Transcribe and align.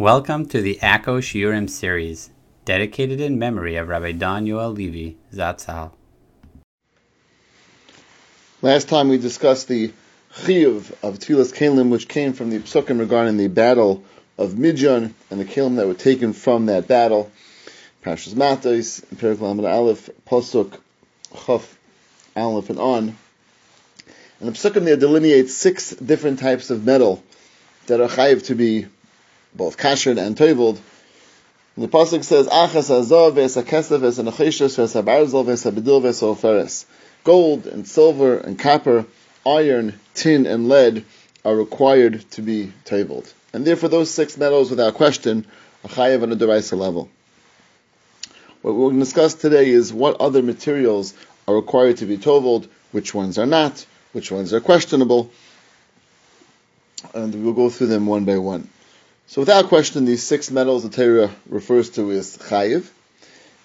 Welcome 0.00 0.46
to 0.46 0.62
the 0.62 0.78
Akko 0.80 1.18
Shiurim 1.18 1.68
series, 1.68 2.30
dedicated 2.64 3.20
in 3.20 3.38
memory 3.38 3.76
of 3.76 3.88
Rabbi 3.88 4.12
Don 4.12 4.46
Yoel 4.46 4.74
Levi, 4.74 5.18
Zatzal. 5.30 5.92
Last 8.62 8.88
time 8.88 9.10
we 9.10 9.18
discussed 9.18 9.68
the 9.68 9.92
chiyuv 10.32 10.90
of 11.02 11.18
Tfilas 11.18 11.52
Kalim, 11.52 11.90
which 11.90 12.08
came 12.08 12.32
from 12.32 12.48
the 12.48 12.60
psukim 12.60 12.98
regarding 12.98 13.36
the 13.36 13.48
battle 13.48 14.02
of 14.38 14.52
Midjan 14.52 15.12
and 15.30 15.38
the 15.38 15.44
kalim 15.44 15.76
that 15.76 15.86
were 15.86 15.92
taken 15.92 16.32
from 16.32 16.64
that 16.64 16.88
battle. 16.88 17.30
Parashas 18.02 18.34
Matos, 18.34 19.00
Perik 19.16 19.38
Lamed 19.38 19.66
Aleph, 19.66 20.08
Pasuk 20.26 20.78
Chaf 21.44 21.78
Aleph 22.34 22.70
and 22.70 22.78
on. 22.78 23.18
And 24.40 24.48
the 24.48 24.52
psukim 24.52 24.86
there 24.86 24.96
delineates 24.96 25.52
six 25.52 25.90
different 25.90 26.38
types 26.38 26.70
of 26.70 26.86
metal 26.86 27.22
that 27.88 28.00
are 28.00 28.08
chayiv 28.08 28.46
to 28.46 28.54
be 28.54 28.86
both 29.54 29.76
kasher 29.76 30.16
and 30.16 30.36
toiveld. 30.36 30.78
The 31.76 31.88
pasuk 31.88 32.24
says, 32.24 32.46
"Achas 32.46 32.90
azov 32.90 33.34
v'esakesef 33.34 34.00
v'esanachishus 34.00 34.76
v'esabarzel 34.76 35.44
v'esabedil 35.44 36.02
v'esoferes." 36.02 36.84
Gold 37.24 37.66
and 37.66 37.86
silver 37.86 38.38
and 38.38 38.58
copper, 38.58 39.06
iron, 39.46 39.98
tin, 40.14 40.46
and 40.46 40.68
lead 40.68 41.04
are 41.44 41.54
required 41.54 42.24
to 42.32 42.42
be 42.42 42.72
toiveld, 42.84 43.32
and 43.52 43.66
therefore 43.66 43.88
those 43.88 44.10
six 44.10 44.36
metals, 44.36 44.70
without 44.70 44.94
question, 44.94 45.46
are 45.84 45.90
chayiv 45.90 46.22
on 46.22 46.32
a 46.32 46.36
derisa 46.36 46.76
level. 46.76 47.08
What 48.62 48.74
we're 48.74 48.88
going 48.88 48.98
to 48.98 49.04
discuss 49.04 49.34
today 49.34 49.70
is 49.70 49.92
what 49.92 50.20
other 50.20 50.42
materials 50.42 51.14
are 51.48 51.54
required 51.54 51.98
to 51.98 52.06
be 52.06 52.18
toveled, 52.18 52.68
which 52.92 53.14
ones 53.14 53.38
are 53.38 53.46
not, 53.46 53.86
which 54.12 54.30
ones 54.30 54.52
are 54.52 54.60
questionable, 54.60 55.30
and 57.14 57.42
we'll 57.42 57.54
go 57.54 57.70
through 57.70 57.86
them 57.86 58.06
one 58.06 58.24
by 58.26 58.36
one. 58.36 58.68
So 59.30 59.42
without 59.42 59.68
question, 59.68 60.06
these 60.06 60.24
six 60.24 60.50
metals 60.50 60.82
the 60.82 60.88
Torah 60.88 61.30
refers 61.48 61.90
to 61.90 62.10
as 62.10 62.36
chayiv, 62.36 62.90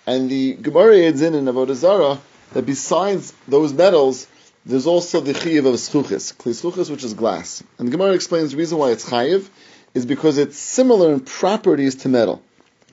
and 0.05 0.29
the 0.29 0.53
Gemara 0.53 1.07
adds 1.07 1.23
in 1.23 1.33
in 1.33 1.45
Avodah 1.45 1.73
Zarah 1.73 2.19
that 2.53 2.67
besides 2.67 3.33
those 3.47 3.73
metals, 3.73 4.27
there's 4.63 4.85
also 4.85 5.21
the 5.21 5.33
chayiv 5.33 5.65
of 5.65 5.73
schuchis, 5.73 6.35
kli 6.35 6.91
which 6.91 7.03
is 7.03 7.15
glass. 7.15 7.63
And 7.79 7.87
the 7.87 7.91
Gemara 7.91 8.11
explains 8.11 8.51
the 8.51 8.57
reason 8.57 8.77
why 8.77 8.91
it's 8.91 9.09
chayiv 9.09 9.49
is 9.95 10.05
because 10.05 10.37
it's 10.37 10.55
similar 10.55 11.11
in 11.11 11.21
properties 11.21 11.95
to 12.03 12.09
metal, 12.09 12.43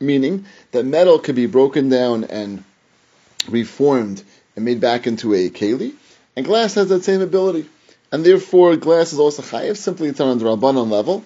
meaning 0.00 0.46
that 0.70 0.86
metal 0.86 1.18
can 1.18 1.34
be 1.34 1.44
broken 1.44 1.90
down 1.90 2.24
and 2.24 2.64
reformed 3.50 4.24
and 4.56 4.64
made 4.64 4.80
back 4.80 5.06
into 5.06 5.34
a 5.34 5.50
keli, 5.50 5.92
and 6.36 6.46
glass 6.46 6.72
has 6.76 6.88
that 6.88 7.04
same 7.04 7.20
ability. 7.20 7.68
And 8.10 8.24
therefore, 8.24 8.76
glass 8.76 9.12
is 9.12 9.18
also 9.18 9.42
chayiv, 9.42 9.76
simply 9.76 10.08
it's 10.08 10.20
on 10.20 10.38
the 10.38 10.46
Rabbanon 10.46 10.88
level, 10.88 11.22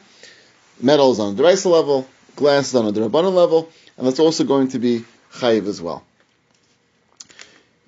metal 0.81 1.13
is 1.13 1.21
on 1.21 1.35
a 1.35 1.37
deraisa 1.37 1.71
level, 1.71 2.09
glass 2.35 2.69
is 2.69 2.75
on 2.75 2.87
a 2.87 2.93
derabbanon 2.93 3.35
level, 3.35 3.71
and 3.97 4.07
that's 4.07 4.21
also 4.21 4.45
going 4.45 4.69
to 4.69 4.79
be 4.79 5.05
chayiv 5.33 5.67
as 5.67 5.81
well. 5.81 6.05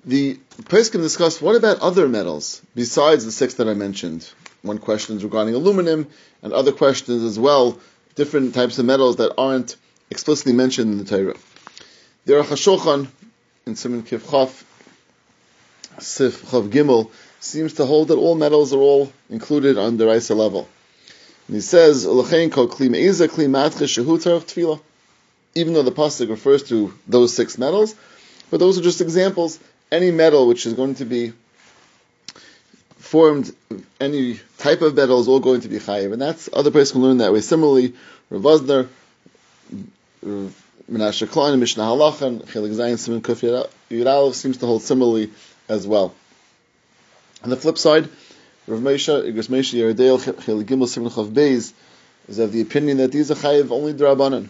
The 0.05 0.39
can 0.67 1.01
discuss 1.01 1.41
what 1.41 1.55
about 1.55 1.79
other 1.79 2.07
metals 2.07 2.61
besides 2.73 3.25
the 3.25 3.31
six 3.31 3.55
that 3.55 3.67
I 3.67 3.73
mentioned. 3.73 4.29
One 4.61 4.77
question 4.77 5.17
is 5.17 5.23
regarding 5.23 5.55
aluminum, 5.55 6.07
and 6.41 6.53
other 6.53 6.71
questions 6.71 7.23
as 7.23 7.37
well, 7.39 7.79
different 8.15 8.53
types 8.53 8.79
of 8.79 8.85
metals 8.85 9.17
that 9.17 9.33
aren't 9.37 9.75
explicitly 10.09 10.53
mentioned 10.53 10.91
in 10.91 10.97
the 10.97 11.05
Torah. 11.05 11.37
The 12.25 12.33
Aruch 12.33 12.45
HaShulchan 12.45 13.07
in 13.65 13.75
Simon 13.75 14.03
Kif 14.03 14.29
Chaf, 14.29 14.65
Sif 15.99 16.43
Chav 16.43 16.69
Gimel, 16.69 17.11
seems 17.39 17.73
to 17.75 17.85
hold 17.85 18.09
that 18.09 18.17
all 18.17 18.35
metals 18.35 18.73
are 18.73 18.79
all 18.79 19.11
included 19.29 19.77
on 19.77 19.97
the 19.97 20.07
Raisa 20.07 20.35
level. 20.35 20.67
And 21.49 21.55
he 21.55 21.61
says, 21.61 22.05
Even 22.05 22.21
though 22.21 22.21
the 25.81 25.91
pasuk 25.91 26.29
refers 26.29 26.61
to 26.69 26.93
those 27.07 27.33
six 27.35 27.57
metals, 27.57 27.95
but 28.51 28.59
those 28.59 28.77
are 28.77 28.83
just 28.83 29.01
examples. 29.01 29.57
Any 29.91 30.11
metal 30.11 30.47
which 30.47 30.67
is 30.67 30.73
going 30.73 30.93
to 30.95 31.05
be 31.05 31.33
formed, 32.99 33.51
any 33.99 34.39
type 34.59 34.83
of 34.83 34.95
metal 34.95 35.19
is 35.21 35.27
all 35.27 35.39
going 35.39 35.61
to 35.61 35.69
be 35.69 35.79
chayiv, 35.79 36.13
and 36.13 36.21
that's 36.21 36.49
other 36.53 36.69
places 36.69 36.91
can 36.91 37.01
learn 37.01 37.17
that 37.17 37.33
way. 37.33 37.41
Similarly, 37.41 37.95
Rav 38.29 38.43
Vosner, 38.43 38.87
Menashe 40.23 41.27
Klein, 41.31 41.59
Mishnah 41.59 41.81
Halacha, 41.81 42.27
and 42.27 42.41
Chelik 42.43 42.75
Zayin 42.75 42.99
Simon 42.99 43.23
Kuf 43.23 43.41
Yudalev 43.89 44.35
seems 44.35 44.57
to 44.57 44.67
hold 44.67 44.83
similarly 44.83 45.31
as 45.67 45.87
well. 45.87 46.13
On 47.43 47.49
the 47.49 47.55
flip 47.55 47.79
side, 47.79 48.07
Rav 48.69 48.81
Moshe, 48.81 49.33
Igros 49.33 49.47
Moshe 49.47 49.73
Yeridel, 49.73 50.23
Chel 50.45 50.61
Gimel 50.61 50.87
Simon 50.87 51.09
Chav 51.09 51.33
Beis, 51.33 51.73
is 52.27 52.37
of 52.37 52.51
the 52.51 52.61
opinion 52.61 52.97
that 52.97 53.11
these 53.11 53.31
are 53.31 53.35
chayiv 53.35 53.71
only 53.71 53.95
drabanan. 53.95 54.47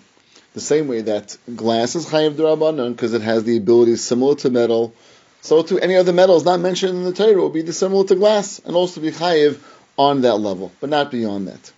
The 0.53 0.59
same 0.59 0.89
way 0.89 0.99
that 1.03 1.37
glass 1.55 1.95
is 1.95 2.05
chayiv 2.05 2.33
drabanan 2.33 2.91
because 2.91 3.13
it 3.13 3.21
has 3.21 3.45
the 3.45 3.55
ability 3.55 3.95
similar 3.95 4.35
to 4.35 4.49
metal, 4.49 4.93
so 5.39 5.61
to 5.61 5.79
any 5.79 5.95
other 5.95 6.11
metals 6.11 6.43
not 6.43 6.59
mentioned 6.59 6.97
in 6.97 7.05
the 7.05 7.13
Torah 7.13 7.39
will 7.39 7.49
be 7.49 7.65
similar 7.71 8.03
to 8.07 8.15
glass 8.15 8.59
and 8.59 8.75
also 8.75 8.99
be 8.99 9.11
chayiv 9.11 9.57
on 9.97 10.19
that 10.23 10.35
level, 10.35 10.73
but 10.81 10.89
not 10.89 11.11
beyond 11.11 11.47
that. 11.47 11.71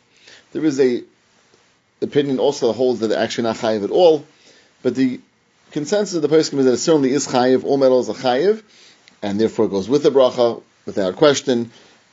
There 0.51 0.65
is 0.65 0.79
a 0.79 1.03
opinion 2.01 2.39
also 2.39 2.69
that 2.69 2.73
holds 2.73 3.01
that 3.01 3.09
they're 3.09 3.19
actually 3.19 3.43
not 3.43 3.57
chayiv 3.57 3.83
at 3.83 3.91
all, 3.91 4.25
but 4.81 4.95
the 4.95 5.19
consensus 5.69 6.15
of 6.15 6.23
the 6.23 6.27
person 6.27 6.57
is 6.57 6.65
that 6.65 6.73
it 6.73 6.77
certainly 6.77 7.11
is 7.11 7.27
chayiv. 7.27 7.63
All 7.63 7.77
metals 7.77 8.09
are 8.09 8.15
chayiv, 8.15 8.63
and 9.21 9.39
therefore 9.39 9.65
it 9.65 9.69
goes 9.69 9.87
with 9.87 10.01
the 10.01 10.09
bracha 10.09 10.63
without 10.87 11.17
question 11.17 11.69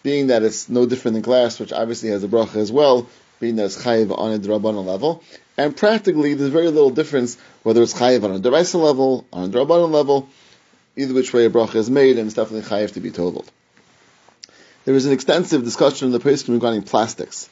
being 0.09 0.29
that 0.29 0.43
it's 0.43 0.71
no 0.71 0.87
different 0.87 1.17
than 1.17 1.23
glass, 1.23 1.61
which 1.61 1.71
obviously 1.71 2.09
has 2.09 2.25
a 2.25 2.29
bracha 2.29 2.57
as 2.57 2.73
well, 2.73 3.07
being 3.41 3.57
that 3.57 3.67
it's 3.67 3.83
chayiv 3.85 4.19
on 4.19 4.33
a 4.33 4.39
drabanan 4.39 4.87
level. 4.87 5.23
And 5.59 5.77
practically, 5.77 6.33
there's 6.33 6.49
very 6.49 6.71
little 6.71 6.89
difference 6.89 7.37
whether 7.63 7.83
it's 7.83 7.93
chayiv 7.93 8.25
on 8.25 8.35
a 8.35 8.39
deraisa 8.39 8.83
level, 8.83 9.27
on 9.35 9.51
a 9.51 9.53
drabanan 9.53 9.91
level, 9.91 10.27
either 10.97 11.13
which 11.13 11.35
way 11.35 11.45
a 11.45 11.51
bracha 11.51 11.75
is 11.75 11.91
made, 11.91 12.17
and 12.17 12.27
it's 12.27 12.37
definitely 12.37 12.67
chayiv 12.71 12.95
to 12.95 13.01
be 13.01 13.11
toveled. 13.11 13.51
There 14.87 14.95
is 14.95 15.05
an 15.05 15.13
extensive 15.13 15.63
discussion 15.63 16.07
in 16.07 16.13
the 16.13 16.21
Pesach 16.21 16.49
regarding 16.49 16.85
plastics. 16.85 17.51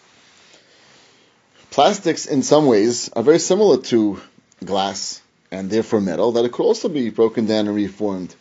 Plastics, 1.70 2.24
in 2.24 2.42
some 2.42 2.64
ways, 2.64 3.10
are 3.10 3.22
very 3.22 3.38
similar 3.38 3.82
to 3.92 4.18
glass 4.64 5.20
and 5.50 5.68
therefore 5.68 6.00
metal, 6.00 6.32
that 6.32 6.46
it 6.46 6.52
could 6.52 6.64
also 6.64 6.88
be 6.88 7.10
broken 7.10 7.44
down 7.44 7.66
and 7.66 7.76
reformed. 7.76 8.34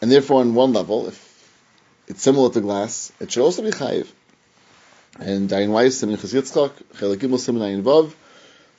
And 0.00 0.10
therefore, 0.10 0.40
on 0.40 0.54
one 0.54 0.72
level, 0.72 1.08
if 1.08 1.35
it's 2.08 2.22
similar 2.22 2.50
to 2.50 2.60
glass, 2.60 3.12
it 3.20 3.32
should 3.32 3.42
also 3.42 3.62
be 3.62 3.70
chayiv. 3.70 4.06
And 5.18 5.48
Dayan 5.48 5.70
Weiss, 5.70 6.02
Minchas 6.02 6.34
Yitzchak, 6.34 6.72
Chelik 6.96 7.16
Gimel 7.16 7.82
Vav, 7.82 8.12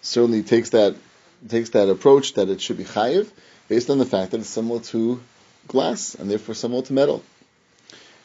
certainly 0.01 0.43
takes 0.43 0.69
that 0.71 0.95
takes 1.47 1.69
that 1.71 1.89
approach 1.89 2.33
that 2.33 2.49
it 2.49 2.61
should 2.61 2.77
be 2.77 2.83
chayiv, 2.83 3.29
based 3.67 3.89
on 3.89 3.97
the 3.97 4.05
fact 4.05 4.31
that 4.31 4.39
it's 4.39 4.49
similar 4.49 4.79
to 4.79 5.21
glass 5.67 6.15
and 6.15 6.29
therefore 6.29 6.55
similar 6.55 6.81
to 6.83 6.93
metal. 6.93 7.23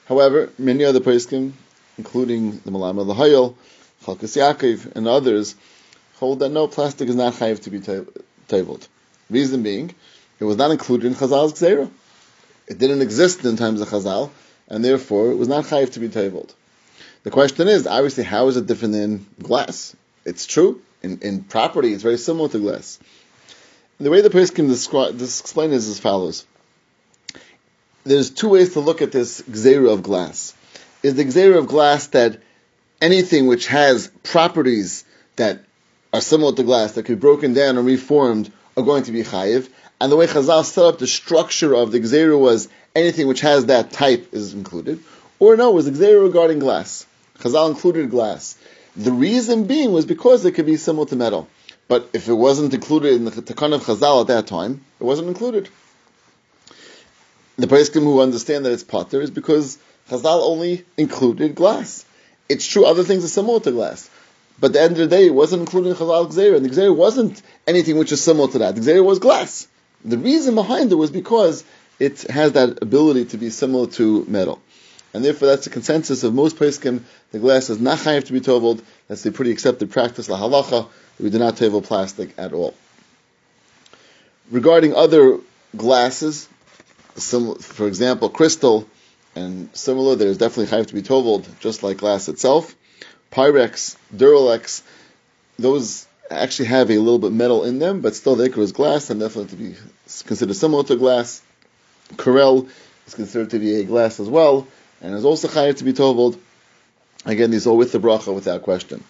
However, 0.06 0.50
many 0.58 0.84
other 0.84 1.00
poskim, 1.00 1.52
including 1.98 2.58
the 2.58 2.70
Malam 2.70 2.98
of 2.98 3.06
the 3.06 3.14
Hayel, 3.14 3.54
Chalkas 4.04 4.36
Yaakov, 4.36 4.96
and 4.96 5.06
others, 5.06 5.54
hold 6.16 6.40
that 6.40 6.50
no 6.50 6.68
plastic 6.68 7.08
is 7.08 7.16
not 7.16 7.34
chayiv 7.34 7.60
to 7.60 7.70
be 7.70 7.80
toveled. 8.48 8.86
Reason 9.30 9.62
being, 9.62 9.94
it 10.38 10.44
was 10.44 10.56
not 10.56 10.70
included 10.70 11.06
in 11.06 11.14
Chazal's 11.14 11.54
Gzera. 11.54 11.90
It 12.66 12.78
didn't 12.78 13.02
exist 13.02 13.44
in 13.44 13.56
times 13.56 13.80
of 13.80 13.88
Chazal, 13.88 14.30
and 14.72 14.82
therefore 14.82 15.30
it 15.30 15.36
was 15.36 15.48
not 15.48 15.66
chayiv 15.66 15.92
to 15.92 16.00
be 16.00 16.08
toveled. 16.08 16.52
The 17.24 17.30
question 17.30 17.68
is, 17.68 17.86
obviously, 17.86 18.24
how 18.24 18.48
is 18.48 18.56
it 18.56 18.66
different 18.66 18.94
than 18.94 19.26
glass? 19.40 19.94
It's 20.24 20.46
true. 20.46 20.80
In, 21.02 21.18
in 21.20 21.44
property, 21.44 21.92
it's 21.92 22.02
very 22.02 22.16
similar 22.16 22.48
to 22.48 22.58
glass. 22.58 22.98
And 23.98 24.06
the 24.06 24.10
way 24.10 24.22
the 24.22 24.30
can 24.30 24.68
describe, 24.68 25.20
explain 25.20 25.72
is 25.72 25.88
as 25.88 26.00
follows. 26.00 26.46
There's 28.04 28.30
two 28.30 28.48
ways 28.48 28.72
to 28.72 28.80
look 28.80 29.02
at 29.02 29.12
this 29.12 29.42
gzera 29.42 29.92
of 29.92 30.02
glass. 30.02 30.54
Is 31.02 31.14
the 31.14 31.24
gzera 31.24 31.58
of 31.58 31.66
glass 31.66 32.06
that 32.08 32.40
anything 33.00 33.46
which 33.46 33.66
has 33.66 34.10
properties 34.22 35.04
that 35.36 35.64
are 36.14 36.22
similar 36.22 36.54
to 36.54 36.62
glass, 36.62 36.92
that 36.92 37.04
could 37.04 37.18
be 37.18 37.20
broken 37.20 37.52
down 37.52 37.76
and 37.76 37.86
reformed, 37.86 38.50
are 38.76 38.82
going 38.82 39.02
to 39.02 39.12
be 39.12 39.22
chayiv? 39.22 39.68
And 40.02 40.10
the 40.10 40.16
way 40.16 40.26
Chazal 40.26 40.64
set 40.64 40.84
up 40.84 40.98
the 40.98 41.06
structure 41.06 41.76
of 41.76 41.92
the 41.92 42.00
gzera 42.00 42.36
was 42.36 42.68
anything 42.92 43.28
which 43.28 43.40
has 43.42 43.66
that 43.66 43.92
type 43.92 44.34
is 44.34 44.52
included. 44.52 44.98
Or 45.38 45.56
no, 45.56 45.70
it 45.70 45.74
was 45.74 45.88
gzera 45.88 46.20
regarding 46.20 46.58
glass. 46.58 47.06
Chazal 47.38 47.70
included 47.70 48.10
glass. 48.10 48.58
The 48.96 49.12
reason 49.12 49.66
being 49.66 49.92
was 49.92 50.04
because 50.04 50.44
it 50.44 50.56
could 50.56 50.66
be 50.66 50.76
similar 50.76 51.06
to 51.06 51.14
metal. 51.14 51.48
But 51.86 52.10
if 52.14 52.26
it 52.26 52.32
wasn't 52.32 52.74
included 52.74 53.12
in 53.12 53.26
the 53.26 53.30
Takana 53.30 53.76
of 53.76 53.84
Chazal 53.84 54.22
at 54.22 54.26
that 54.26 54.48
time, 54.48 54.84
it 54.98 55.04
wasn't 55.04 55.28
included. 55.28 55.68
The 57.54 57.68
poskim 57.68 58.02
who 58.02 58.20
understand 58.20 58.64
that 58.64 58.72
it's 58.72 58.82
patur 58.82 59.22
is 59.22 59.30
because 59.30 59.78
Chazal 60.10 60.42
only 60.42 60.84
included 60.96 61.54
glass. 61.54 62.04
It's 62.48 62.66
true 62.66 62.86
other 62.86 63.04
things 63.04 63.24
are 63.24 63.28
similar 63.28 63.60
to 63.60 63.70
glass. 63.70 64.10
But 64.58 64.70
at 64.70 64.72
the 64.72 64.80
end 64.80 64.92
of 64.94 64.98
the 64.98 65.16
day, 65.16 65.26
it 65.26 65.34
wasn't 65.34 65.60
included 65.60 65.90
in 65.90 65.94
Chazal 65.94 66.28
gzera, 66.28 66.56
and 66.56 66.64
the 66.64 66.70
gzera 66.70 66.92
wasn't 66.92 67.40
anything 67.68 67.98
which 67.98 68.10
is 68.10 68.20
similar 68.20 68.50
to 68.50 68.58
that. 68.58 68.74
The 68.74 69.00
was 69.00 69.20
glass. 69.20 69.68
The 70.04 70.18
reason 70.18 70.54
behind 70.54 70.90
it 70.92 70.96
was 70.96 71.10
because 71.10 71.64
it 71.98 72.22
has 72.22 72.52
that 72.52 72.82
ability 72.82 73.26
to 73.26 73.38
be 73.38 73.50
similar 73.50 73.86
to 73.92 74.24
metal. 74.26 74.60
And 75.14 75.24
therefore, 75.24 75.48
that's 75.48 75.64
the 75.64 75.70
consensus 75.70 76.24
of 76.24 76.34
most 76.34 76.56
poskim. 76.56 77.02
The 77.32 77.38
glass 77.38 77.70
is 77.70 77.80
not 77.80 77.98
chayiv 77.98 78.24
to 78.24 78.32
be 78.32 78.40
toveled. 78.40 78.82
That's 79.08 79.22
the 79.22 79.30
pretty 79.30 79.52
accepted 79.52 79.90
practice, 79.90 80.28
la 80.28 80.38
halacha. 80.38 80.88
we 81.20 81.30
do 81.30 81.38
not 81.38 81.56
tovel 81.56 81.84
plastic 81.84 82.30
at 82.38 82.52
all. 82.52 82.74
Regarding 84.50 84.94
other 84.94 85.38
glasses, 85.76 86.48
for 87.14 87.86
example, 87.86 88.30
crystal 88.30 88.88
and 89.34 89.68
similar, 89.74 90.16
there's 90.16 90.38
definitely 90.38 90.76
chayiv 90.76 90.86
to 90.86 90.94
be 90.94 91.02
toveled, 91.02 91.46
just 91.60 91.82
like 91.82 91.98
glass 91.98 92.28
itself. 92.28 92.74
Pyrex, 93.30 93.96
Duralex, 94.14 94.82
those 95.58 96.06
actually 96.32 96.66
have 96.66 96.90
a 96.90 96.98
little 96.98 97.18
bit 97.18 97.32
metal 97.32 97.64
in 97.64 97.78
them, 97.78 98.00
but 98.00 98.14
still 98.14 98.36
the 98.36 98.48
ikar 98.48 98.58
is 98.58 98.72
glass 98.72 99.10
and 99.10 99.20
definitely 99.20 99.50
to 99.50 99.56
be 99.56 99.76
considered 100.26 100.54
similar 100.54 100.84
to 100.84 100.96
glass. 100.96 101.42
Corelle 102.16 102.68
is 103.06 103.14
considered 103.14 103.50
to 103.50 103.58
be 103.58 103.80
a 103.80 103.84
glass 103.84 104.20
as 104.20 104.28
well, 104.28 104.66
and 105.00 105.14
is 105.14 105.24
also 105.24 105.48
chayiv 105.48 105.78
to 105.78 105.84
be 105.84 105.92
toveled. 105.92 106.38
Again, 107.24 107.50
these 107.50 107.66
are 107.66 107.74
with 107.74 107.92
the 107.92 108.00
bracha 108.00 108.34
without 108.34 108.62
question. 108.62 109.02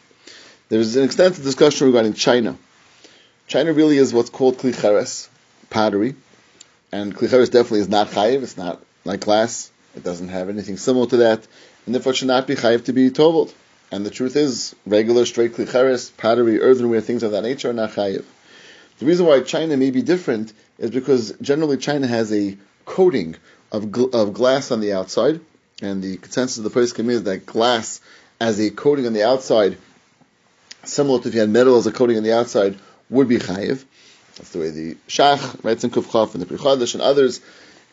There's 0.69 0.97
an 0.97 1.05
extensive 1.05 1.45
discussion 1.45 1.87
regarding 1.87 2.15
China. 2.15 2.57
China 3.47 3.73
really 3.73 3.99
is 3.99 4.13
what's 4.15 4.31
called 4.31 4.59
klicheres, 4.59 5.29
pottery, 5.71 6.15
and 6.91 7.15
klicheres 7.15 7.51
definitely 7.51 7.81
is 7.81 7.89
not 7.89 8.09
chayiv. 8.09 8.43
It's 8.43 8.57
not 8.57 8.83
like 9.05 9.21
glass. 9.21 9.71
It 9.95 10.03
doesn't 10.03 10.29
have 10.29 10.49
anything 10.49 10.77
similar 10.77 11.07
to 11.09 11.17
that, 11.19 11.47
and 11.85 11.95
therefore 11.95 12.13
it 12.13 12.17
should 12.17 12.29
not 12.29 12.47
be 12.47 12.55
chayiv 12.55 12.85
to 12.87 12.93
be 12.93 13.11
toveled. 13.11 13.53
And 13.93 14.07
the 14.07 14.11
truth 14.11 14.37
is, 14.37 14.75
regular 14.87 15.27
straight 15.27 15.53
klicheres, 15.53 16.11
pottery, 16.17 16.63
earthenware, 16.63 17.03
things 17.03 17.23
of 17.23 17.33
that 17.33 17.43
nature 17.43 17.69
are 17.69 17.75
not 17.75 17.91
chayiv. 17.91 18.25
The 18.99 19.05
reason 19.05 19.27
why 19.27 19.41
China 19.41 19.77
may 19.77 19.91
be 19.91 20.01
different 20.01 20.55
is 20.79 20.91
because 20.91 21.35
generally 21.43 21.77
China 21.77 22.07
has 22.07 22.33
a 22.33 22.57
coating 22.87 23.37
of, 23.71 23.85
gl- 23.85 24.15
of 24.15 24.33
glass 24.33 24.71
on 24.71 24.81
the 24.81 24.95
outside, 24.95 25.41
and 25.83 26.03
the 26.03 26.17
consensus 26.17 26.57
of 26.57 26.65
the 26.65 26.71
place 26.71 26.99
is 26.99 27.23
that 27.25 27.45
glass 27.45 28.01
as 28.41 28.59
a 28.61 28.71
coating 28.71 29.07
on 29.07 29.13
the 29.13 29.25
outside, 29.25 29.77
similar 30.85 31.21
to 31.21 31.29
if 31.29 31.35
you 31.35 31.41
had 31.41 31.51
metal 31.51 31.77
as 31.77 31.87
a 31.87 31.93
coating 31.93 32.17
on 32.17 32.23
the 32.23 32.33
outside, 32.33 32.79
would 33.11 33.29
be 33.29 33.37
chayiv. 33.37 33.85
That's 34.37 34.53
the 34.53 34.59
way 34.59 34.71
the 34.71 34.95
Shach 35.07 35.63
writes 35.63 35.85
in 35.85 35.91
Kufchaf 35.91 36.33
and 36.33 36.41
the 36.41 36.47
Pri 36.47 36.57
Chadash 36.57 36.95
and 36.95 37.03
others, 37.03 37.43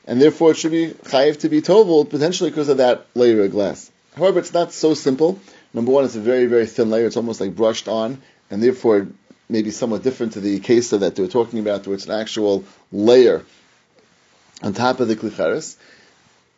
and 0.08 0.22
therefore 0.22 0.52
it 0.52 0.58
should 0.58 0.72
be 0.72 0.92
chayiv 0.92 1.42
to 1.42 1.50
be 1.50 1.62
toveled 1.62 2.10
potentially 2.10 2.52
because 2.52 2.70
of 2.70 2.78
that 2.78 3.06
layer 3.16 3.44
of 3.44 3.52
glass. 3.52 3.92
However, 4.16 4.40
it's 4.40 4.54
not 4.54 4.72
so 4.72 4.94
simple. 4.94 5.40
Number 5.74 5.92
one, 5.92 6.06
it's 6.06 6.16
a 6.16 6.22
very, 6.22 6.46
very 6.46 6.66
thin 6.66 6.90
layer. 6.90 7.06
It's 7.06 7.18
almost 7.18 7.42
like 7.42 7.56
brushed 7.56 7.88
on, 7.88 8.22
and 8.50 8.62
therefore 8.62 9.08
maybe 9.48 9.72
somewhat 9.72 10.04
different 10.04 10.34
to 10.34 10.40
the 10.40 10.60
case 10.60 10.92
that 10.92 11.16
they 11.16 11.22
were 11.22 11.28
talking 11.28 11.60
about, 11.60 11.86
where 11.86 11.96
it's 11.96 12.06
an 12.06 12.20
actual 12.20 12.64
layer 12.92 13.44
on 14.62 14.74
top 14.74 15.00
of 15.00 15.08
the 15.08 15.16
klicharis. 15.16 15.76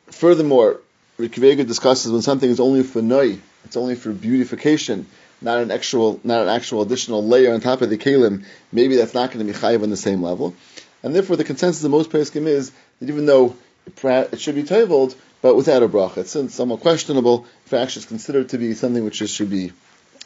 Furthermore, 0.08 0.80
R' 1.20 1.26
Akiva 1.26 1.52
Eiger 1.52 1.64
discusses 1.64 2.12
when 2.12 2.22
something 2.22 2.50
is 2.50 2.60
only 2.60 2.84
for 2.84 3.02
noi, 3.02 3.40
it's 3.66 3.78
only 3.78 3.96
for 3.96 4.12
beautification, 4.12 5.08
not 5.42 5.60
an 5.60 5.72
actual, 5.72 6.20
not 6.24 6.42
an 6.42 6.50
actual 6.50 6.82
additional 6.82 7.26
layer 7.26 7.54
on 7.54 7.62
top 7.62 7.82
of 7.82 7.90
the 7.90 7.98
kalim. 7.98 8.44
Maybe 8.72 8.96
that's 8.96 9.14
not 9.14 9.32
going 9.32 9.46
to 9.46 9.52
be 9.52 9.58
chayiv 9.58 9.84
on 9.84 9.90
the 9.90 9.98
same 9.98 10.22
level, 10.22 10.56
and 11.04 11.16
therefore 11.16 11.36
the 11.36 11.44
consensus 11.44 11.84
of 11.84 11.92
most 11.92 12.10
poskim 12.10 12.48
is 12.48 12.72
that 13.00 13.10
even 13.10 13.26
though 13.26 13.56
it 14.04 14.40
should 14.40 14.56
be 14.56 14.64
toveled, 14.64 15.16
but 15.42 15.56
without 15.56 15.84
a 15.84 15.88
bracha. 15.88 16.18
It's 16.18 16.54
somewhat 16.54 16.82
questionable 16.82 17.46
actually 17.74 18.02
is 18.02 18.06
considered 18.06 18.50
to 18.50 18.58
be 18.58 18.74
something 18.74 19.04
which 19.06 19.16
should 19.16 19.50
be 19.50 19.72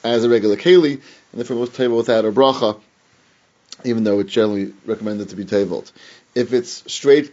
as 0.03 0.23
a 0.23 0.29
regular 0.29 0.55
keli, 0.55 0.93
and 0.93 1.01
therefore 1.33 1.57
most 1.57 1.73
tovel 1.73 1.97
without 1.97 2.25
a 2.25 2.31
bracha, 2.31 2.79
even 3.83 4.03
though 4.03 4.19
it's 4.19 4.31
generally 4.31 4.73
recommended 4.85 5.29
to 5.29 5.35
be 5.35 5.45
toveled. 5.45 5.91
If 6.33 6.53
it's 6.53 6.91
straight 6.91 7.31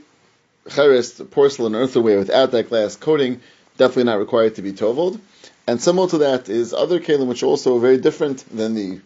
cheres, 0.69 1.12
porcelain, 1.31 1.75
earthenware 1.75 2.19
without 2.19 2.52
that 2.52 2.69
glass 2.69 2.96
coating, 2.96 3.40
definitely 3.79 4.05
not 4.05 4.19
required 4.19 4.56
to 4.56 4.62
be 4.62 4.73
toveled. 4.73 5.19
And 5.67 5.81
similar 5.81 6.08
to 6.08 6.19
that 6.19 6.49
is 6.49 6.75
other 6.75 7.00
kalim 7.00 7.26
which 7.26 7.43
also 7.43 7.76
are 7.76 7.81
very 7.81 7.99
different 7.99 8.44
than 8.55 8.75
the 8.75 9.00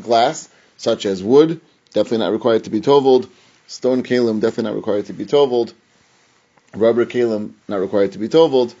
glass, 0.00 0.48
such 0.76 1.06
as 1.06 1.22
wood, 1.22 1.60
definitely 1.92 2.18
not 2.18 2.32
required 2.32 2.64
to 2.64 2.70
be 2.70 2.80
toveled. 2.80 3.28
Stone 3.66 4.02
kalim, 4.02 4.40
definitely 4.40 4.70
not 4.70 4.76
required 4.76 5.06
to 5.06 5.12
be 5.12 5.26
toveled 5.26 5.74
rubber 6.74 7.06
kalim 7.06 7.52
not 7.66 7.80
required 7.80 8.12
to 8.12 8.18
be 8.18 8.28
toveled. 8.28 8.74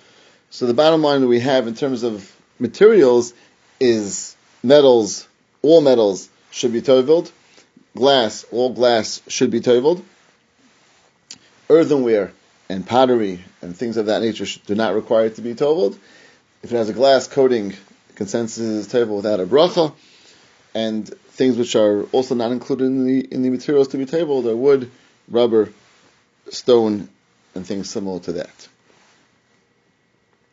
So 0.50 0.66
the 0.66 0.74
bottom 0.74 1.02
line 1.02 1.20
that 1.20 1.26
we 1.26 1.40
have 1.40 1.66
in 1.66 1.74
terms 1.74 2.02
of 2.02 2.34
materials 2.58 3.34
is 3.80 4.36
metals, 4.62 5.26
all 5.62 5.80
metals 5.80 6.28
should 6.50 6.72
be 6.72 6.82
toveled. 6.82 7.30
Glass, 7.96 8.44
all 8.50 8.70
glass 8.70 9.22
should 9.28 9.50
be 9.50 9.60
toveled. 9.60 10.04
Earthenware 11.68 12.32
and 12.68 12.86
pottery 12.86 13.44
and 13.60 13.76
things 13.76 13.96
of 13.96 14.06
that 14.06 14.22
nature 14.22 14.46
do 14.66 14.74
not 14.74 14.94
require 14.94 15.28
to 15.30 15.42
be 15.42 15.54
toveled. 15.54 15.98
If 16.62 16.72
it 16.72 16.76
has 16.76 16.88
a 16.88 16.92
glass 16.92 17.26
coating, 17.26 17.74
consensus 18.14 18.58
is 18.58 18.88
tovel 18.88 19.16
without 19.16 19.40
a 19.40 19.46
bracha. 19.46 19.94
And 20.74 21.08
things 21.08 21.56
which 21.56 21.76
are 21.76 22.02
also 22.12 22.34
not 22.34 22.52
included 22.52 22.84
in 22.84 23.06
the 23.06 23.20
in 23.20 23.42
the 23.42 23.50
materials 23.50 23.88
to 23.88 23.98
be 23.98 24.06
toveled 24.06 24.46
are 24.46 24.56
wood, 24.56 24.90
rubber, 25.28 25.72
stone, 26.50 27.08
and 27.54 27.66
things 27.66 27.90
similar 27.90 28.20
to 28.20 28.32
that. 28.32 28.68